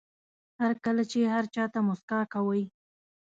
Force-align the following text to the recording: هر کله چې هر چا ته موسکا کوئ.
هر 0.61 0.73
کله 0.85 1.03
چې 1.11 1.19
هر 1.33 1.45
چا 1.55 1.63
ته 1.73 1.79
موسکا 1.87 2.19
کوئ. 2.33 2.63